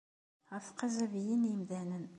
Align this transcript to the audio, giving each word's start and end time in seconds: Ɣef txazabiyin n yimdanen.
Ɣef 0.51 0.65
txazabiyin 0.69 1.43
n 1.47 1.49
yimdanen. 1.49 2.05